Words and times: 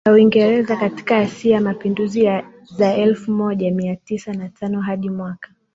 ya 0.05 0.13
Uingereza 0.13 0.75
katika 0.75 1.17
AsiaMapinduzi 1.17 2.23
za 2.63 2.93
elfu 2.95 3.31
moja 3.31 3.71
mia 3.71 3.95
tisa 3.95 4.33
na 4.33 4.49
tano 4.49 4.81
hadi 4.81 5.09
mwaka 5.09 5.49